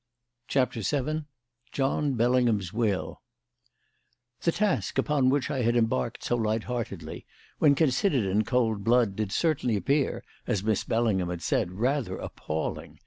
CHAPTER 0.47 0.81
VII 0.81 1.25
JOHN 1.71 2.15
BELLINGHAM'S 2.15 2.73
WILL 2.73 3.21
The 4.41 4.51
task 4.51 4.97
upon 4.97 5.29
which 5.29 5.51
I 5.51 5.61
had 5.61 5.75
embarked 5.75 6.23
so 6.23 6.35
lightheartedly, 6.37 7.27
when 7.59 7.75
considered 7.75 8.25
in 8.25 8.43
cold 8.43 8.83
blood, 8.83 9.15
did 9.15 9.31
certainly 9.31 9.75
appear, 9.75 10.23
as 10.47 10.63
Miss 10.63 10.83
Bellingham 10.83 11.29
had 11.29 11.43
said, 11.43 11.73
rather 11.73 12.17
appalling. 12.17 12.99